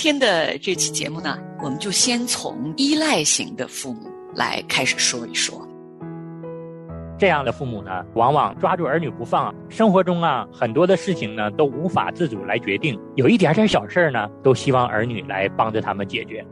[0.00, 5.60] 天的这期节目呢，我们就先从依赖型的父母来开始说一说。
[7.18, 16.42] 这样的父母呢，往往抓住儿女不放，生活中啊很多的事情呢都无法自主来决定，有一点点小事儿呢，都希望儿女来帮着他们解决。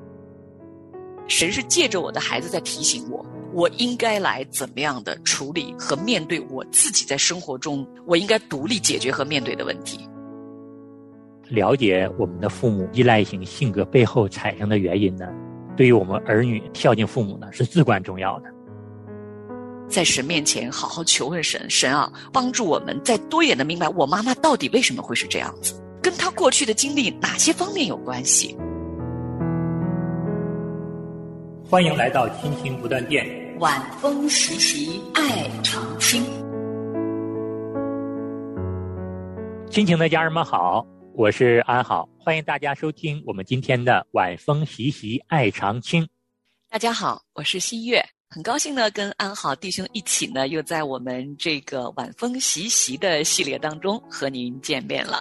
[1.27, 3.25] 神是借着我的孩子在提醒我，
[3.55, 10.07] 我应该来怎么样的处理和面对我自己在生活中我应该独立解决和面对的问题。
[11.51, 15.27] 了解我们的父母依赖型性格背后产生的原因呢，
[15.77, 18.51] 对于我们儿女孝敬父母呢是至关重要的。
[19.89, 28.55] 在神面前好好求问神，神啊，帮助我们再多一点的明白我妈妈到底为什么会是这样子，跟她过去的经历哪些方面有关系。
[31.65, 33.27] 欢迎来到亲情不断电，
[33.59, 36.23] 晚风习习爱长青。
[39.71, 40.87] 亲情的家人们好，
[41.19, 46.07] 我是安好，欢迎大家收听我们今天的晚风习习爱长青。
[46.71, 48.01] 大家好，我是新月。
[48.31, 55.21] 很高兴呢，跟安好弟兄一起呢，又在我们这个晚风习习的系列当中和您见面了。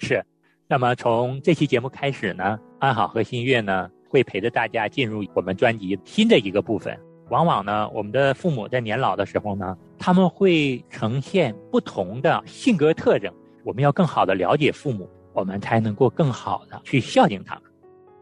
[0.00, 0.20] 是，
[0.66, 6.98] 那么从这期节目开始呢，安好和新月呢会陪着大家进入我们专辑新的一个部分。
[7.30, 13.32] 往往呢，我们的父母在年老的时候呢，他们会呈现不同的性格特征。
[13.64, 15.08] 我们要更好的了解父母，
[15.38, 17.64] 我们才能够更好的去孝敬他们。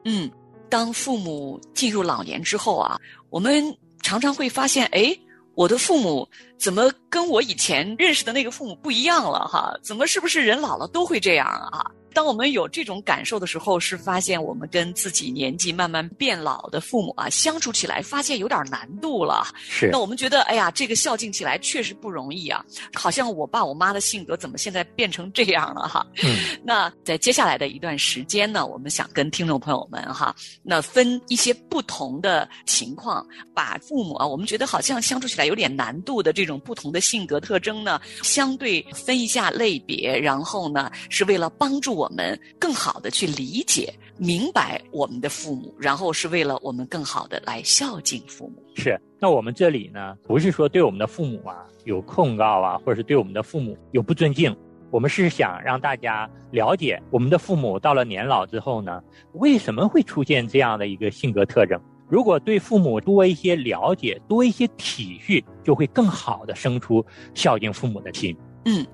[0.05, 0.31] 嗯，
[0.69, 3.01] 当父母进入老年之后啊，
[3.31, 3.77] 我们。
[4.03, 5.19] 常常会发现，哎，
[5.57, 9.49] 我的父母怎么跟我以前认识的那个父母不一样了？
[9.49, 11.91] 哈，怎么是不是人老了都会这样啊？
[12.17, 19.47] 当我们有这种感受的时候，是发现我们跟自己年纪慢慢变老的父母啊相处起来，发现有点难度了。
[19.69, 19.91] 是。
[19.93, 22.65] 那我们觉得，哎呀，这个孝敬起来确实不容易啊。
[22.95, 25.87] 好像我爸我妈的性格怎么现在变成这样了？
[25.87, 26.07] 哈。
[26.25, 26.35] 嗯。
[26.65, 42.06] 那在接下来的一段时间呢，我们想跟听众朋友们哈，那分一些不同的情况，把父母啊，我们觉得好像相处起来有点难度的这种不同的性格特征呢，相对分一下类别，然后呢，是为了帮助我。
[42.07, 48.63] 我们更好的去理解、明白我们的父母，然后是为了我们更好的来孝敬父母。
[48.77, 54.57] 是，那我们这里呢，不是说对我们的父母啊有控告啊，或者是对我们的父母有不尊敬。
[54.93, 59.03] 我们是想让大家了解，我们的父母到了年老之后呢，
[59.33, 61.77] 为什么会出现这样的一个性格特征？
[62.09, 68.37] 如果对父母多一些了解，多一些体恤，就会更好的生出孝敬父母的心。
[68.65, 68.87] 嗯。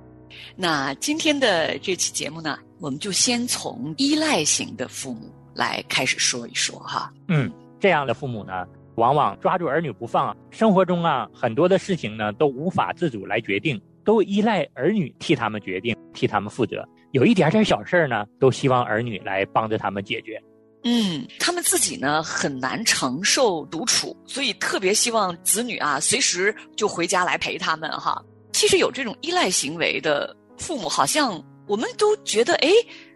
[0.56, 7.12] 那今天的这期节目呢，我们就先从依赖型的父母来开始说一说哈。
[7.28, 7.48] 嗯，
[7.78, 8.66] 这样的父母呢，
[8.96, 16.84] 往往抓住儿女不放，生活中啊很多的事情呢都无法自主来决定，都依赖儿女替他们决定，替他们负责。
[17.12, 20.42] 有一点点小事儿呢，都希望儿女来帮着他们解决。
[20.82, 28.20] 嗯，他们自己呢很难承受独处，所以特别希望子女啊随时就回家来陪他们哈。
[28.52, 32.70] 其实有这种依赖行为的父母，好像我们都觉得，哎，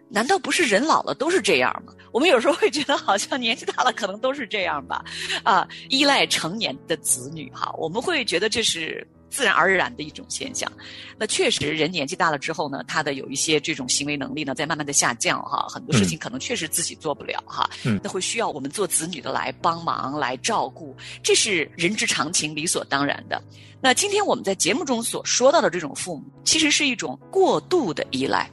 [0.09, 1.93] 难道不是人老了都是这样吗？
[2.11, 5.03] 我们有时候会觉得，好像年纪大了可能都是这样吧。
[5.43, 10.71] 啊，依赖成年的子女，哈，我们会觉得这是自然而然的一种现象。
[11.17, 23.41] 那确实，人年纪大了之后呢，他的有一些这种行为能力呢，在慢慢的下降，哈，很多事情可能确实自己做不了，哈，嗯那会需要我们做子女的来帮忙来照顾，这是人之常情，理所当然的。
[23.79, 28.49] 那今天我们在节目中所说到的这种父母，其实是一种过度的依赖，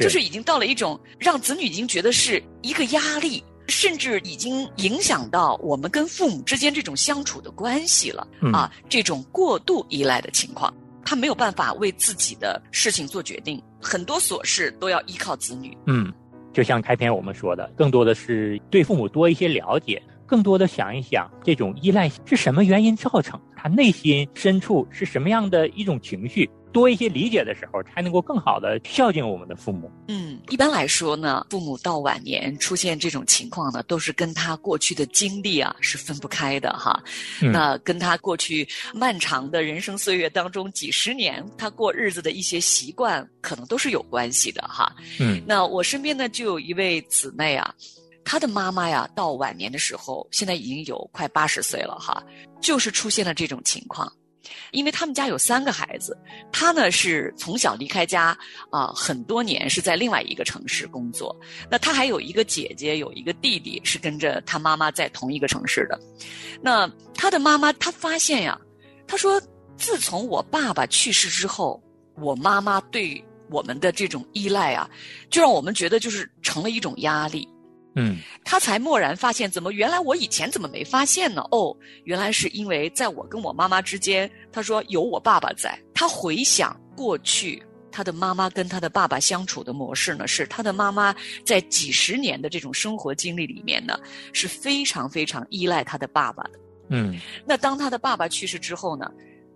[0.00, 8.72] 就是已经到了一种让子女已经觉得是一个压力，甚至已经影响到我们跟父母之间这种相处的关系了啊！
[8.88, 10.72] 这种过度依赖的情况，
[11.04, 15.76] 他没有办法为自己的事情做决定，很多琐事都要依靠子女。
[15.86, 16.12] 嗯，
[16.52, 20.02] 就像开篇我们说的，更多的是对父母多一些了解。
[20.28, 23.40] 更多的想一想，这种依赖是什么原因造成？
[23.56, 26.48] 他内心深处是什么样的一种情绪？
[26.70, 29.90] 多一些理解的时候，才能够更好的孝敬我们的父母。
[30.06, 37.02] 嗯，一般来说呢，父母到晚年出现这种情况呢，都是跟他过去的经历啊是分不开的哈。
[37.40, 44.94] 那跟他过去漫长的人生岁月当中几十年他过日子的一些习惯，可能都是有关系的哈。
[45.18, 47.74] 嗯，那我身边呢就有一位姊妹啊。
[48.28, 52.22] 他的妈妈呀，到晚年的时候，现在已经有快八十岁了哈，
[52.60, 54.12] 就是出现了这种情况。
[54.70, 56.16] 因为他们家有三个孩子，
[56.52, 58.36] 他呢是从小离开家
[58.70, 61.34] 啊，很多年是在另外一个城市工作。
[61.70, 65.98] 那他还有一个姐姐，有一个弟弟是跟着他妈妈在同一个城市的。
[66.60, 68.60] 那他的妈妈，他发现呀，
[69.06, 69.40] 他说，
[69.78, 71.82] 自从我爸爸去世之后，
[72.16, 74.88] 我妈妈对我们的这种依赖啊，
[75.30, 77.48] 就让我们觉得就是成了一种压力。
[77.98, 81.42] 嗯他才蓦然发现，怎么原来我以前怎么没发现呢？
[81.50, 85.78] 哦，原来是因为在我跟我妈妈之间，他说有我爸爸在。
[85.92, 91.14] 他回想过去，他的妈妈跟他的爸爸相处的模式呢，是他的妈妈
[91.44, 93.98] 在几十年的这种生活经历里面呢，
[94.32, 96.50] 是非常非常依赖他的爸爸的。
[96.90, 99.10] 嗯那当他的爸爸去世之后呢，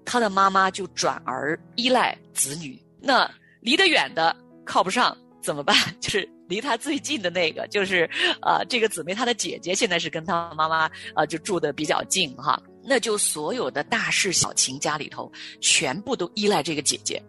[0.05, 2.79] 他的妈妈就转而依赖子女。
[3.01, 3.31] 那
[3.61, 5.75] 离得远的靠不上怎么办？
[6.01, 8.09] 就是离他最近的那个，就是
[8.43, 12.61] 呃，这个姊妹她的姐姐现在是跟她妈妈呃就住的比较近哈。
[12.85, 17.23] 那就所有的大事小情家里头，全部都依赖这个姐姐。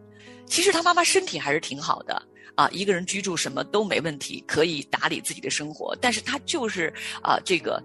[0.45, 2.21] 其实她妈妈身体还是挺好的
[2.55, 5.95] 啊，一个人居住什么都没问题，可以打理自己的生活。
[6.01, 7.81] 但是她就是啊，这个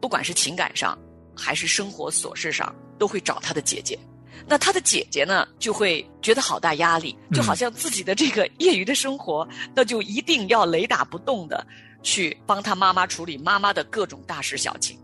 [0.00, 0.98] 不管是情感上
[1.36, 3.98] 还是生活琐事上，都会找她的姐姐。
[4.46, 11.66] 那他的姐姐呢，就会觉得好大压力，就好像自己的这个业余的生活，那就一定要雷打不动的
[12.02, 14.98] 去帮他妈妈处理妈妈的各种大事小情。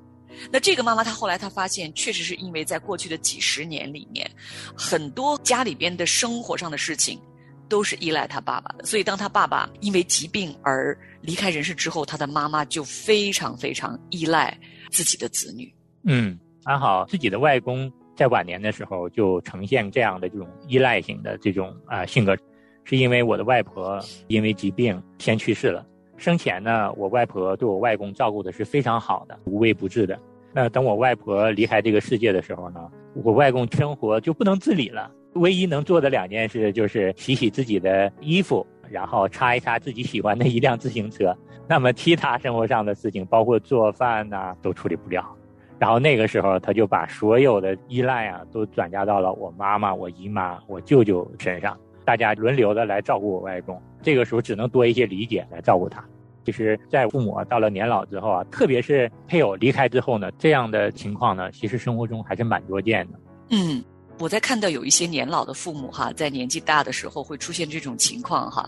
[0.50, 4.28] 那这个妈妈，她后来她发现，确实是因为在过去的几十年里面，
[4.76, 7.20] 很多家里边的生活上的事情，
[7.69, 8.84] 都是依赖她爸爸的。
[8.84, 14.58] 所以，当她爸爸因为疾病而离开人世之后，她的妈妈就非常非常依赖
[14.90, 15.72] 自己的子女。
[16.02, 22.37] 嗯，还好，自己的外公在晚年的时候就呈现这样的这种依赖型的这种啊、性格，
[22.84, 25.84] 是因为我的外婆因为疾病先去世了。
[26.16, 30.19] 生前呢，我外婆对我外公照顾的是非常好的，无微不至的。
[30.52, 41.37] 那等我外婆离开这个世界的时候呢，我外公生活就不能自理了，唯一能做的两件事就是洗洗自己的衣服，然后擦一擦自己喜欢的一辆自行车。
[41.67, 45.37] 那么其他生活上的事情，包括做饭呐、都处理不了。
[45.84, 53.78] 然后那个时候，他就把所有的依赖啊，都转嫁到了我妈妈、我姨妈、我舅舅身上，大家轮流的来照顾我外公。
[54.02, 56.02] 这个时候只能多一些理解来照顾他。
[56.42, 63.19] 其实，在父母到了年老之后啊，特别是配偶离开之后呢，这样的情况呢，其实生活中还是蛮多见的。
[63.50, 63.84] 嗯，
[64.19, 68.66] 我在看到有一些年老的父母哈，在年纪大的时候会出现这种情况哈。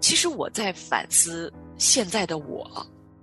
[0.00, 2.68] 其实我在反思现在的我，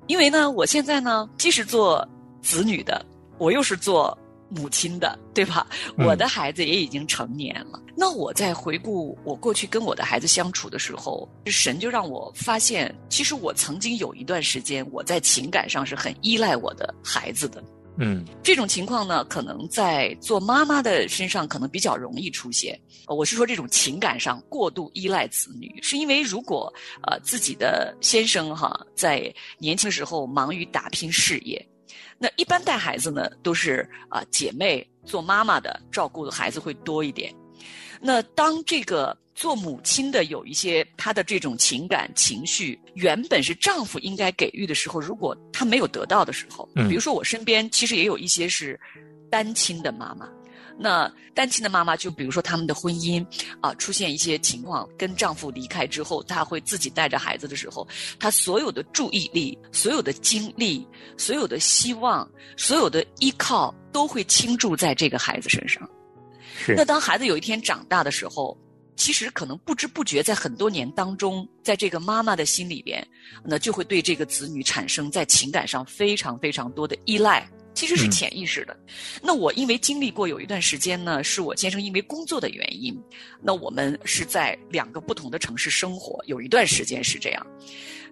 [0.08, 2.08] 因为呢，我现在呢既是做
[2.42, 3.06] 子女的，
[3.38, 4.18] 我又是做
[4.50, 5.68] 母亲的，对吧？
[5.98, 7.80] 嗯我的孩子也已经成年了。
[7.96, 17.64] 那我在回顾我过去跟我的孩子相处的时候，神就让我发现，其实我曾经有一段时间，我在情感上是很依赖我的孩子的。
[17.98, 22.80] 嗯这种情况呢，可能在做妈妈的身上可能比较容易出现。
[23.08, 26.74] 呃我是说，这种情感上过度依赖子女，是因为如果
[27.08, 31.64] 呃自己的先生哈在年轻的时候忙于打拼事业，
[32.24, 37.36] 那一般带孩子呢都是啊、姐妹做妈妈的照顾的孩子会多一点。
[38.00, 48.80] 那当这个做母亲的有一些她的这种情感情绪，原本是丈夫应该给予的时候，如果她没有得到的时候，嗯比如说我身边其实也有一些是
[49.30, 50.30] 单亲的妈妈。
[50.78, 53.26] 那单亲的妈妈，就比如说他们的婚姻
[53.62, 57.88] 啊、出现一些情况，跟丈夫离开之后，她会自己带着孩子的时候，
[58.20, 60.88] 她所有的注意力、所有的精力、
[61.18, 65.88] 所有的希望、所有的依靠，都会倾注在这个孩子身上。
[66.56, 68.58] 是那当孩子有一天长大的时候，
[68.96, 73.06] 其实可能不知不觉在很多年当中，在这个妈妈的心里边，
[73.44, 77.48] 那就会对这个子女产生在情感上非常非常多的依赖。
[77.84, 78.78] 其实是嗯潜意识的。
[79.22, 82.98] 那我因为经历过有一段时间呢，是我先生因为工作的原因，
[83.42, 87.46] 那我们是在两个不同的城市生活，有一段时间是这样。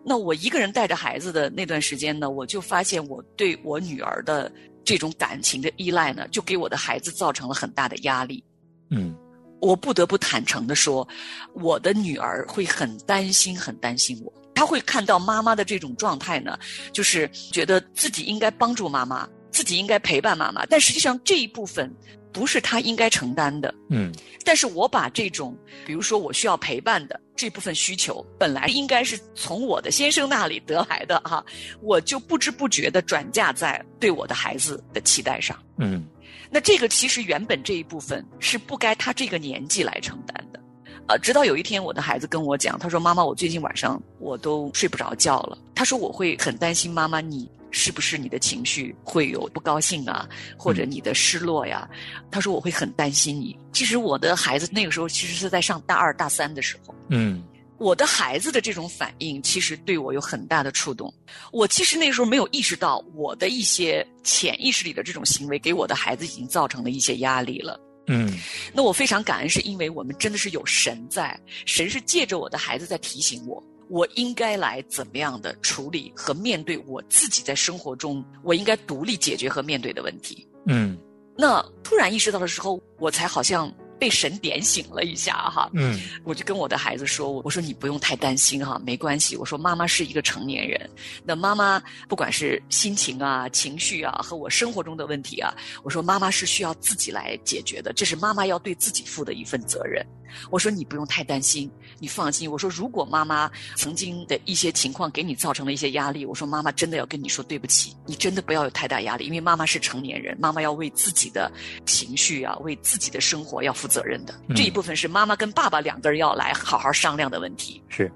[0.03, 4.51] 那我一个人带着孩子的那段时间呢，我就发现我对我女儿的
[4.83, 8.43] 这种感情的依赖呢，就给我的孩子造成了很大的压力。
[8.89, 9.15] 嗯
[9.61, 11.07] 我不得不坦诚的说，
[11.53, 14.33] 我的女儿会很担心，很担心我。
[14.53, 16.59] 她会看到妈妈的这种状态呢，
[16.91, 21.93] 就是觉得自己应该帮助妈妈，自己应该陪伴妈妈，但实际上这一部分
[22.31, 23.73] 不是她应该承担的。
[23.89, 24.11] 嗯
[24.43, 25.55] 但是我把这种，
[25.85, 31.45] 比如说我需要陪伴的这部分需求，本来应该是从我的先生那里得来的哈、
[31.81, 35.55] 我就不知不觉的转嫁在对我的孩子的期待上。
[35.77, 36.03] 嗯
[36.49, 40.59] 那这个其实原本这一部分是不该他这个年纪来承担的，
[41.07, 51.89] 呃，直到有一天我的孩子跟我讲，他说：“妈妈，我最近晚上我都睡不着觉了。”他说：“我会很担心妈妈，你是不是你的情绪会有不高兴啊，或者你的失落呀？”
[52.29, 56.93] 他说：“我会很担心你。”其实我的孩子那个时候其实是在上大二大三的时候。
[57.09, 57.43] 嗯
[57.77, 61.11] 我的孩子的这种反应，其实对我有很大的触动。
[61.51, 67.79] 我其实那个时候没有意识到，我的一些潜意识里的这种行为，给我的孩子已经造成了一些压力了。
[68.05, 68.37] 嗯
[68.71, 71.35] 那我非常感恩，是因为我们真的是有神在，
[71.65, 80.47] 神是借着我的孩子在提醒我，我应该来怎么样的处理和面对我自己在生活中我应该独立解决和面对的问题。
[80.67, 80.97] 嗯
[81.37, 83.69] 那突然意识到的时候，我才好像
[83.99, 85.69] 被神点醒了一下哈。
[85.73, 89.35] 嗯我就跟我的孩子说：“我说你不用太担心哈，没关系。
[89.35, 90.89] 我说妈妈是一个成年人，
[91.25, 100.05] 那妈妈不管是心情啊、情绪啊和我生活中的问题啊，我说妈妈是需要自己来解决的，这是妈妈要对自己负的一份责任。
[100.49, 101.69] 我说你不用太担心，
[101.99, 102.49] 你放心。
[102.49, 111.51] 我说如果妈妈曾经的一些情况给你造成了一些压力，我说妈妈真的要跟你说对不起，你真的不要有太大压力，因为妈妈是成年人，妈妈要为自己的
[111.85, 114.33] 情绪啊、为自己的生活要负责任的。
[114.47, 117.81] 嗯这一部分是妈妈跟爸爸两个人要来好好商量的问题。
[117.89, 118.11] 是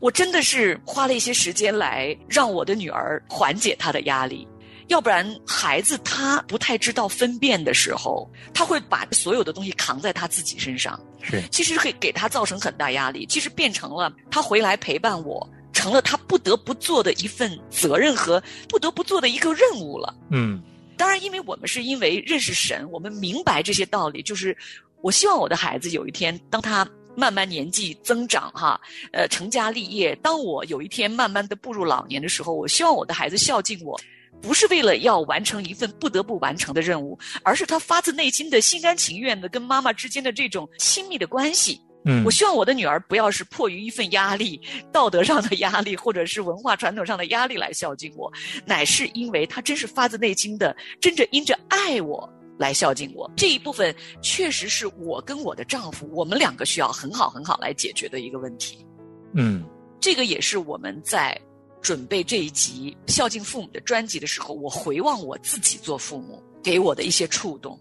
[0.00, 4.46] 我真的是花了一些时间来让我的女儿缓解她的压力。
[4.88, 10.98] 要不然，孩子他不太知道分辨的时候，他会把所有的东西扛在他自己身上。
[11.20, 20.14] 是其实会给他造成很大压力，其实变成了他回来陪伴我，成了他不得不做的一份责任和不得不做的一个任务了。
[20.30, 20.62] 嗯
[20.96, 24.56] 当然，因为我们是因为认识神，我们明白这些道理，就是
[25.00, 28.80] 我希望我的孩子有一天，当他慢慢年纪增长，哈，
[29.12, 34.00] 呃，成家立业，当我有一天慢慢的步入老年的时候，我希望我的孩子孝敬我。
[34.40, 41.80] 不是为了要完成一份不得不完成的任务，而是他发自内心的心甘情愿的跟妈妈之间的这种亲密的关系。
[42.04, 44.58] 嗯我希望我的女儿不要是迫于一份压力、
[44.92, 48.32] 道德上的压力，或者是文化传统上的压力来孝敬我，
[48.64, 52.26] 乃是因为她真是发自内心的、真正因着爱我
[52.56, 53.28] 来孝敬我。
[53.36, 58.86] 这一部分确实是我跟我的丈夫，我们两个需要很好很好来解决的一个问题。
[59.34, 59.64] 嗯
[60.00, 61.38] 这个也是我们在
[61.80, 67.78] 准备这一集《孝敬父母》的专辑的时候，我回望我自己做父母给我的一些触动，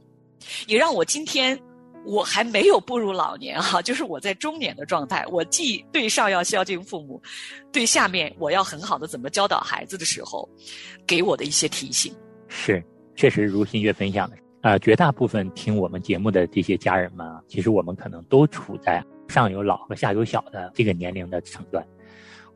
[0.67, 1.59] 也让我今天
[2.05, 7.21] 我还没有步入老年哈、 就是我在中年的状态，我既对上要孝敬父母，
[7.71, 10.47] 对下面我要很好的怎么教导孩子的时候，
[11.05, 12.13] 给我的一些提醒。
[12.47, 12.81] 是，
[13.15, 21.85] 确实如新月分享的，呃，绝大部分听我们节目的这些家人们啊，其实我们可能都处在上有老和下有小的这个年龄的层段。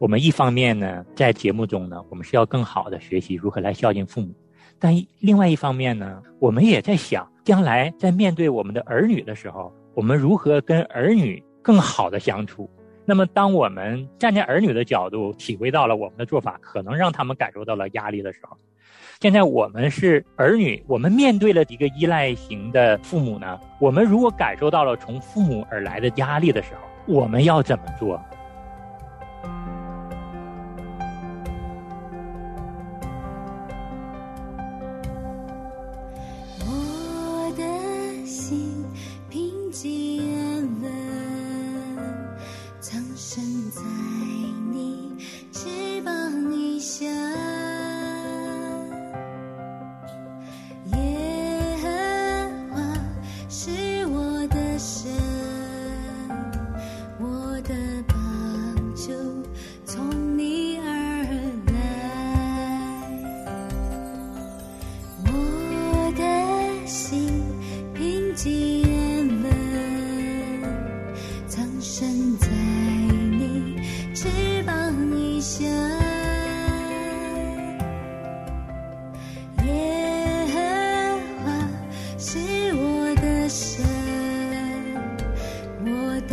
[0.02, 4.34] 我们一方面呢，在节目中呢，我们是要更好的学习如何来孝敬父母，
[4.80, 12.68] 但另外一方面呢，我们也在想，将来在面对我们的儿女的时候，我们如何跟儿女更好的相处。
[13.06, 18.58] 那么，当我们站在儿女的角度，体会到了我们的做法可能让他们感受到了压力的时候，
[19.20, 28.20] 现在我们是儿女，我们面对了一个依赖型的父母呢，我们如果感受到了从父母而来的压力的时候，我们要怎么做？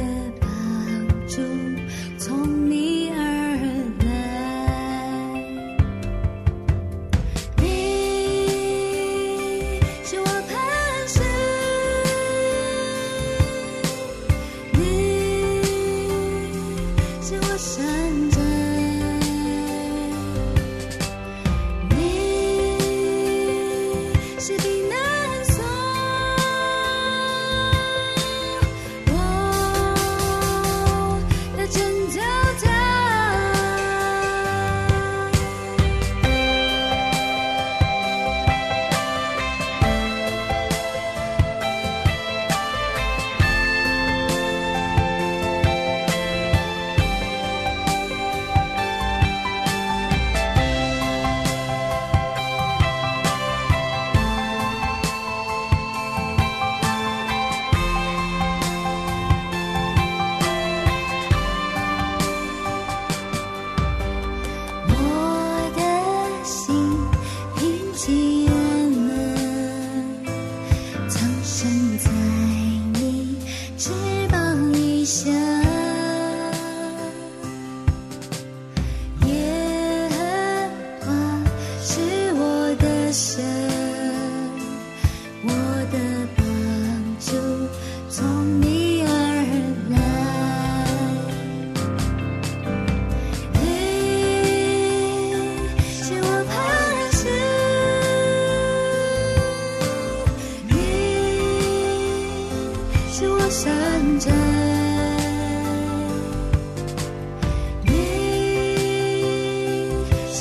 [0.09, 0.48] 我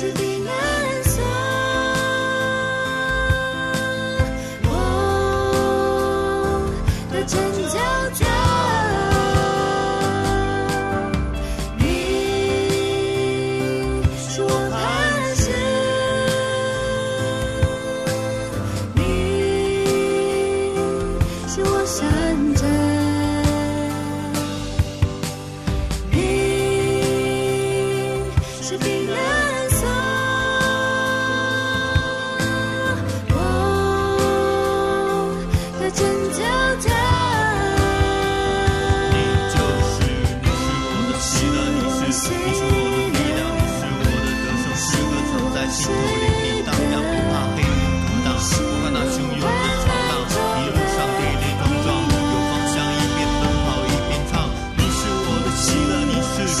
[0.00, 0.27] 是。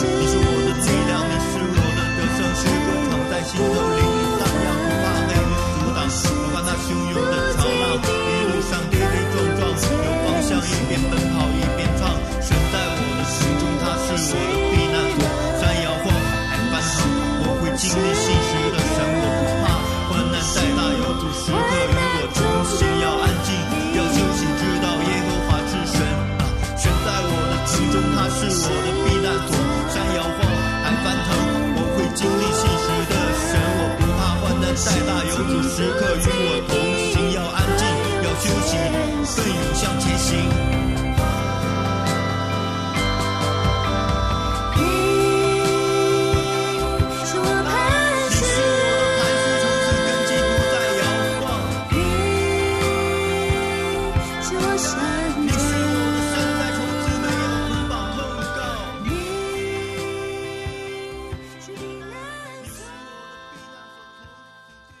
[0.00, 0.47] faces.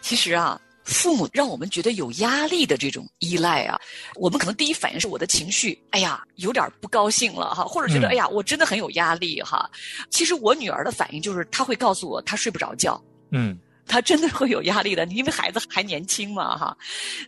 [0.08, 3.78] 其实啊，父母让我们觉得有压力的这种依赖啊，
[4.14, 9.70] 我们可能第一反应是我的情绪，哎呀，有点不高兴了哈，或者觉得、嗯哎呀，我真的很有压力哈。
[10.08, 12.98] 其实我女儿的反应就是，她会告诉我她睡不着觉，
[13.32, 16.74] 嗯她真的会有压力的，因为孩子还年轻嘛哈。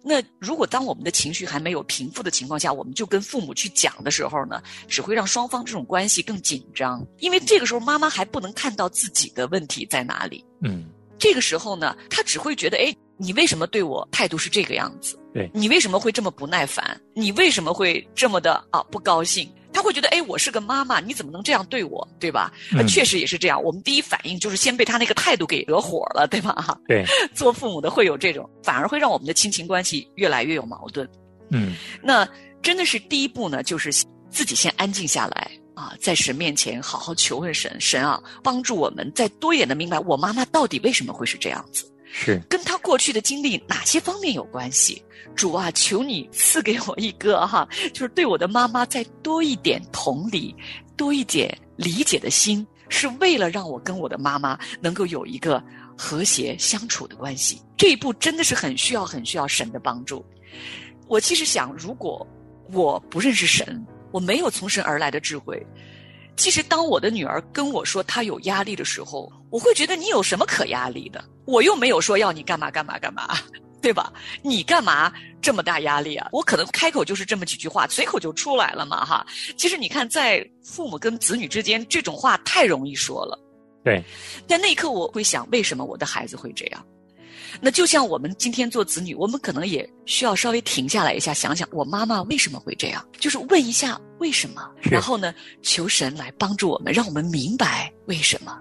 [0.02, 10.42] 那如果当我们的情绪还没有平复的情况下，我们就跟父母去讲的时候呢，只会让双方这种关系更紧张，因为这个时候妈妈还不能看到自己的问题在哪里。
[10.62, 10.86] 嗯
[11.20, 15.16] 这个时候呢，他只会觉得，哎，你为什么对我态度是这个样子？
[15.32, 17.00] 对你为什么会这么不耐烦？
[17.14, 19.48] 你为什么会这么的啊不高兴？
[19.72, 22.52] 他会觉得，哎，我是个妈妈，你怎么能这样对我，对吧？
[22.88, 23.62] 确实也是这样。
[23.62, 26.52] 我们第一反应就是先被他那个态度给惹火了，对吧？
[26.54, 31.08] 哈，对， 做父母的会有这种，反而会让我们的亲情关系越来越有矛盾。
[31.50, 32.28] 嗯那
[32.62, 33.92] 真的是第一步呢，就是
[34.28, 45.02] 自己先安静下来啊，在神面前好好求问神，神啊，帮助我们再多一点的明白我妈妈到底为什么会是这样子，是，跟她过去的经历哪些方面有关系。
[45.34, 50.54] 主啊，求你赐给我一个哈，就是对我的妈妈再多一点同理，
[50.96, 55.62] 多一点理解的心，是为了让我跟我的妈妈能够有一个
[55.96, 57.62] 和谐相处的关系。
[57.76, 60.22] 这一步真的是很需要、很需要神的帮助。
[61.06, 62.26] 我其实想，如果
[62.72, 65.64] 我不认识神，我没有从神而来的智慧，
[66.36, 71.24] 其实当我的女儿跟我说她有压力的时候，我会觉得你有什么可压力的？
[71.46, 73.36] 我又没有说要你干嘛干嘛干嘛，
[73.82, 74.12] 对吧？
[74.42, 76.28] 你干嘛这么大压力啊？
[76.32, 79.26] 我可能开口就是这么几句话，随口就出来了嘛，哈。
[79.56, 83.38] 其实你看，在父母跟子女之间，这种话太容易说了。
[83.82, 84.04] 对，
[84.46, 86.86] 但那一刻，我会想，为什么我的孩子会这样？
[87.60, 98.58] 那就像我们今天做子女，我们可能也需要稍微停下来一下，想想我妈妈为什么会这样，就是问一下为什么，然后呢，求神来帮助我们，让我们明白为什么。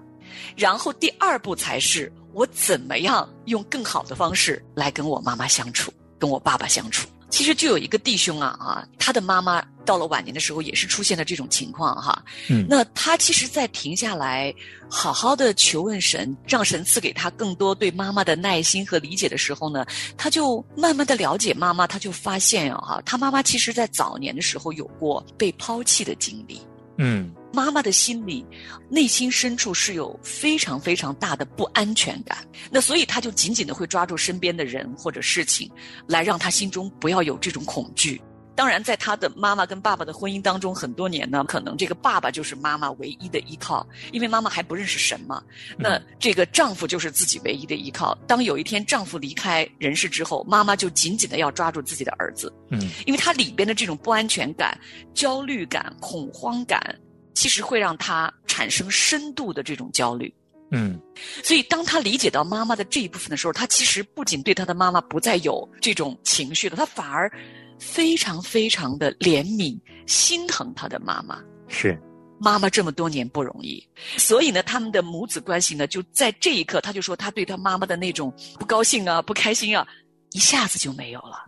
[0.56, 7.08] 然后第二步才是我怎么样用更好的方式来跟我妈妈相处，跟我爸爸相处。
[7.30, 12.22] 其实就有一个弟兄啊啊，他的妈妈到了晚年的时候也是出现了这种情况哈。
[12.48, 14.52] 嗯那他其实，在停下来，
[14.90, 26.60] 好好的求问神，让神赐给他更多对妈妈的耐心和理解的时候呢，他就慢慢的了解妈妈，他就发现啊哈，他妈妈其实在早年的时候有过被抛弃的经历。
[26.98, 28.44] 嗯妈妈的心里，
[28.88, 32.38] 内心深处是有非常非常大的不安全感。
[32.70, 35.70] 那所以她就紧紧的会抓住身边的人或者事情，
[36.06, 38.20] 来让她心中不要有这种恐惧。
[38.56, 45.42] 当然，在他的妈妈跟爸爸的婚姻当中，很多年呢，可能这个爸爸就是妈妈唯一的依靠，因为妈妈还不认识神嘛。
[45.78, 48.14] 那这个丈夫就是自己唯一的依靠。
[48.26, 54.78] 当有一天丈夫离开人世之后，妈妈就紧紧的要抓住自己的儿子，嗯因为他里边的这种不安全感、
[55.14, 56.94] 焦虑感、恐慌感，
[57.34, 60.32] 其实会让他产生深度的这种焦虑。
[60.72, 61.00] 嗯
[61.42, 67.30] 所以，当他理解到妈妈的这一部分的时候，他其实不仅对他的妈妈不再有这种情绪了，他反而
[67.78, 71.42] 非常非常的怜悯、心疼他的妈妈。
[71.66, 72.00] 是，
[72.38, 73.84] 妈妈这么多年不容易，
[74.16, 79.84] 所以呢，他们的母子关系呢，就在这一刻，他就说他对他妈妈的那种不高兴啊、不开心啊，
[80.30, 81.44] 一下子就没有了。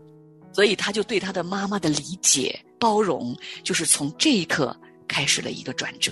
[0.53, 4.77] 所以他就对他的妈妈的理解、包容，就是从这一刻
[5.13, 6.11] 开始了一个转折。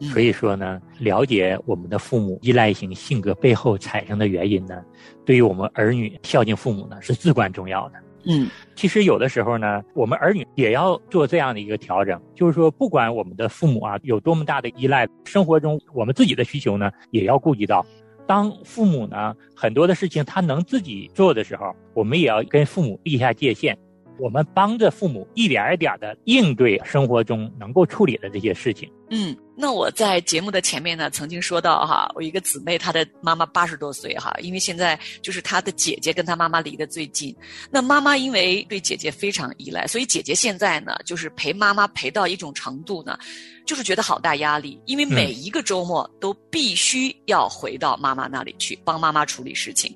[0.00, 4.82] 嗯所以说呢，了解我们的父母依赖型性格背后产生的原因呢，
[5.24, 7.94] 对于我们儿女孝敬父母呢是至关重要的。
[8.26, 17.86] 嗯其实有的时候呢，我们儿女也要做这样的一个调整，就是说，不管我们的父母啊有多么大的依赖，生活中我们自己的需求呢，也要顾及到。
[18.26, 23.78] 当父母呢很多的事情他能自己做的时候，我们也要跟父母立下界限，
[24.18, 28.90] 我们帮着父母一点一点的应对生活中能够处理的这些事情。
[29.10, 37.34] 嗯，那我在节目的前面呢，曾经说到哈，我一个姊妹，她的妈妈八十多岁哈，因为现在就是她的姐姐跟她妈妈离得最近，
[37.70, 43.18] 那妈妈因为对姐姐非常依赖，所以姐姐现在呢，就是陪妈妈陪到一种程度呢，
[43.66, 49.94] 就是觉得好大压力，因为每一个周末都必须要回到妈妈那里去帮妈妈处理事情，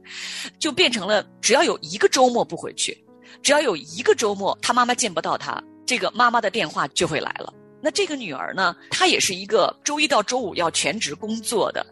[0.59, 2.97] 就变成了只要有一个周末不回去，
[3.43, 7.53] 只要有一个周末他妈妈见不到他，这个妈妈的电话就会来了。
[7.81, 11.87] 那这个女儿呢，她也是一个周一到周五要全职工作的，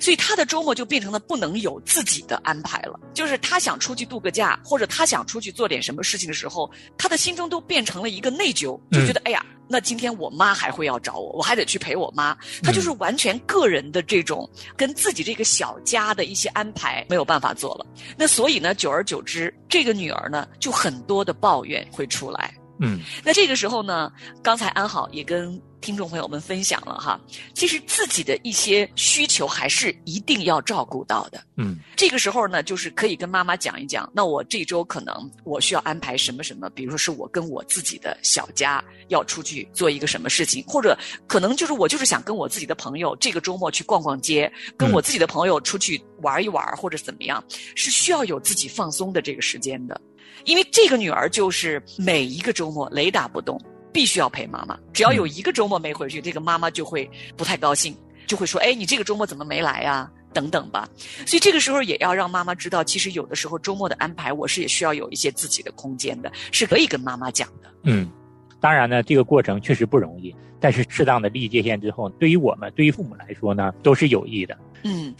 [0.00, 2.98] 所以他的周末就变成了不能有自己的安排了。
[3.14, 12.36] 就是他想出去度个假，或者他想出去做点什么事情的时候，他的心中都变成了一个内疚，就觉得、哎呀，那今天我妈还会要找我，我还得去陪我妈。
[12.62, 17.86] 他就是完全个人的这种跟自己这个小家的一些安排没有办法做了。
[18.16, 22.54] 那所以呢，久而久之，这个女儿呢，就很多的抱怨会出来。
[22.82, 27.20] 嗯那这个时候呢，刚才安好也跟听众朋友们分享了哈，
[27.54, 31.42] 其实自己的一些需求还是一定要照顾到的。
[31.56, 47.42] 嗯这个时候呢，就是可以跟妈妈讲一讲，那我这周可能我需要安排什么什么，比如说是我跟我自己的小家要出去做一个什么事情，或者可能就是我就是想跟我自己的朋友这个周末去逛逛街，跟我自己的朋友出去玩一玩，或者怎么样，
[47.76, 50.00] 是需要有自己放松的这个时间的。
[50.44, 53.60] 因为这个女儿就是每一个周末雷打不动，
[53.92, 54.78] 必须要陪妈妈。
[54.92, 60.88] 只要有一个周末没回去，这个妈妈就会不太高兴，就会说：“哎，你这个周末怎么没来呀？”等等吧。
[61.26, 67.70] 所以这个时候也要让妈妈知道，其实有的时候周末的安排，我是也需要有一些自己的空间的，是可以跟妈妈讲的。
[67.82, 68.10] 嗯，
[68.58, 74.56] 当然呢，这个过程确实不容易，但是适当的立界限之后，对于我们，对于父母来说呢，都是有益的。
[74.84, 75.14] 嗯，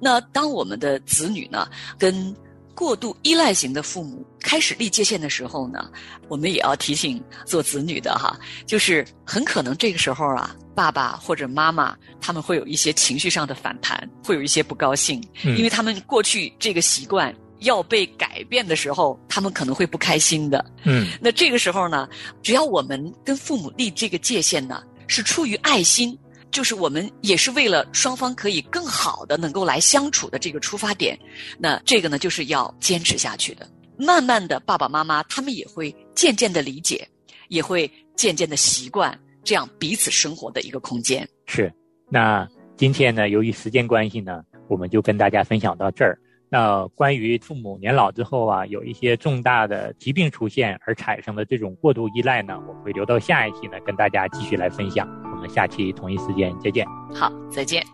[0.00, 2.34] 那当我们的子女呢，跟
[2.74, 5.90] 过度依赖型的父母开始立界限的时候呢，
[6.28, 20.64] 我们也要提醒做子女的哈，就是很可能这个时候啊，爸爸或者妈妈他们会有一些情绪上的反弹，会有一些不高兴，嗯因为他们过去这个习惯要被改变的时候，他们可能会不开心的。
[20.84, 22.08] 嗯那这个时候呢，
[22.42, 26.18] 只要我们跟父母立这个界限呢，是出于爱心，
[26.50, 31.18] 就是我们也是为了双方可以更好的能够来相处的这个出发点，
[31.58, 33.68] 那这个呢就是要坚持下去的。
[33.96, 37.06] 慢慢的，爸爸妈妈他们也会渐渐的理解，
[37.48, 41.28] 也会渐渐的习惯这样彼此生活的一个空间。
[41.46, 41.72] 是。
[42.08, 46.18] 那今天呢，由于时间关系呢，我们就跟大家分享到这儿。
[46.52, 55.08] 那关于父母年老之后啊，有一些重大的疾病出现而产生的这种过度依赖呢，我会留到下一期呢跟大家继续来分享。
[55.32, 56.84] 我们下期同一时间再见。
[57.14, 57.86] 好，再见。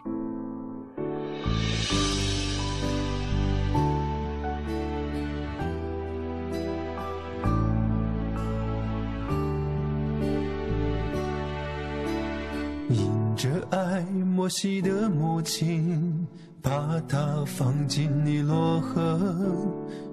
[12.88, 16.26] 因着爱摩西的母亲，
[16.62, 19.18] 把它放进尼罗河；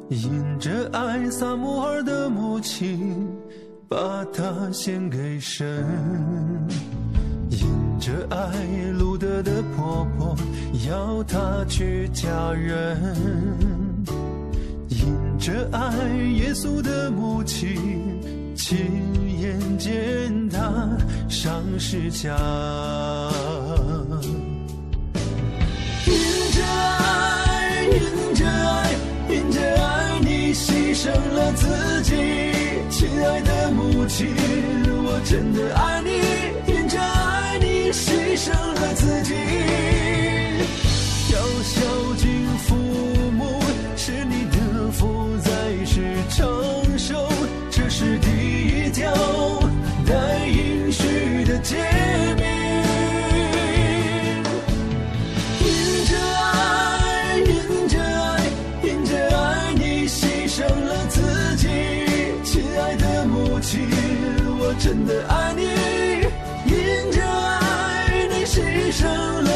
[0.10, 3.27] 引着爱撒母耳的母亲，
[3.88, 5.65] 把它献给神；
[7.49, 7.67] 引
[7.99, 8.47] 着爱
[8.91, 10.36] 路德的婆婆，
[10.88, 12.97] 要他去嫁人；
[14.89, 17.75] 引着爱耶稣的母亲，
[18.56, 18.77] 亲
[19.39, 20.95] 眼见他
[21.27, 22.38] 上十字架。
[30.93, 32.13] 牺牲了自己，
[32.91, 34.27] 亲爱的母亲，
[35.03, 36.12] 我真的爱你。
[36.71, 39.34] 因着爱，你牺牲了自己。
[41.34, 41.82] 要孝
[42.15, 42.75] 敬父
[43.32, 43.60] 母，
[43.97, 46.47] 是你的福，在世长
[63.63, 63.80] 起，
[64.60, 65.62] 我真的爱你。
[66.69, 68.60] 因着爱，你牺
[68.91, 69.52] 牲了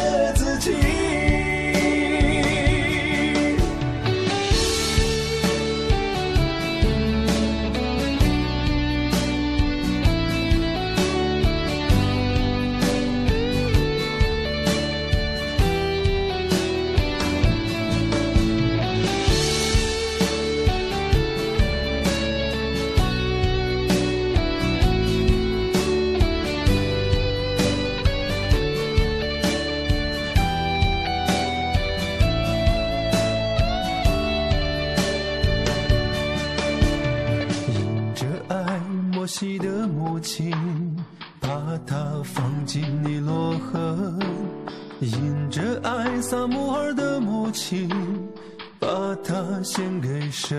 [48.80, 48.88] 把
[49.24, 50.58] 它献给神；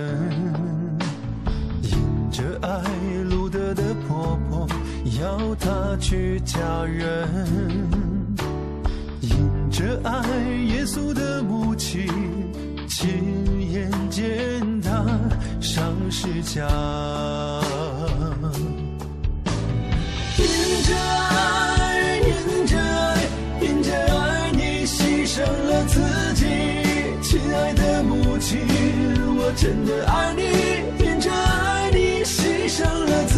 [1.83, 2.83] 因着爱
[3.29, 4.69] 路德的婆婆，
[5.21, 7.27] 要他去嫁人；
[9.21, 10.21] 因着爱
[10.67, 12.07] 耶稣的母亲，
[12.89, 15.05] 亲眼见他
[15.61, 16.67] 上十架。
[27.41, 28.59] 亲爱的母亲，
[29.37, 30.43] 我真的爱你，
[30.99, 33.38] 天真爱你，牺牲了自。